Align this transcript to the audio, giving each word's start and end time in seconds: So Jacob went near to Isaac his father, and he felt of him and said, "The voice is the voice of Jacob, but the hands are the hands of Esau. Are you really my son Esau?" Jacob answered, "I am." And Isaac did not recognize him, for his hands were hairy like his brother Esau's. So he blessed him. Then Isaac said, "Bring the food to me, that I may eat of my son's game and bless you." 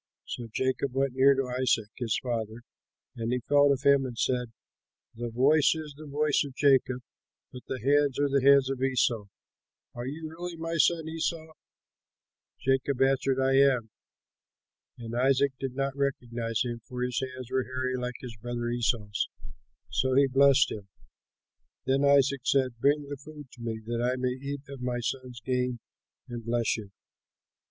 So 0.25 0.47
Jacob 0.51 0.95
went 0.95 1.13
near 1.13 1.35
to 1.35 1.55
Isaac 1.61 1.91
his 1.95 2.17
father, 2.23 2.63
and 3.15 3.31
he 3.31 3.37
felt 3.41 3.71
of 3.71 3.83
him 3.83 4.03
and 4.03 4.17
said, 4.17 4.51
"The 5.13 5.29
voice 5.29 5.75
is 5.75 5.93
the 5.95 6.07
voice 6.07 6.43
of 6.43 6.55
Jacob, 6.55 7.03
but 7.53 7.61
the 7.67 7.79
hands 7.79 8.17
are 8.17 8.27
the 8.27 8.41
hands 8.43 8.67
of 8.71 8.81
Esau. 8.81 9.25
Are 9.93 10.07
you 10.07 10.27
really 10.27 10.57
my 10.57 10.77
son 10.77 11.07
Esau?" 11.07 11.53
Jacob 12.59 12.99
answered, 12.99 13.39
"I 13.39 13.51
am." 13.57 13.91
And 14.97 15.15
Isaac 15.15 15.53
did 15.59 15.75
not 15.75 15.95
recognize 15.95 16.63
him, 16.63 16.79
for 16.85 17.03
his 17.03 17.19
hands 17.19 17.51
were 17.51 17.65
hairy 17.65 17.95
like 17.95 18.15
his 18.21 18.35
brother 18.37 18.69
Esau's. 18.69 19.29
So 19.91 20.15
he 20.15 20.25
blessed 20.25 20.71
him. 20.71 20.87
Then 21.85 22.03
Isaac 22.03 22.41
said, 22.45 22.79
"Bring 22.79 23.07
the 23.07 23.17
food 23.17 23.51
to 23.51 23.61
me, 23.61 23.79
that 23.85 24.01
I 24.01 24.15
may 24.15 24.29
eat 24.29 24.61
of 24.67 24.81
my 24.81 24.99
son's 24.99 25.41
game 25.41 25.79
and 26.27 26.43
bless 26.43 26.75
you." 26.75 26.89